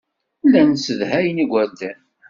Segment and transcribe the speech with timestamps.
[0.49, 1.99] Llan ssedhayen igerdan.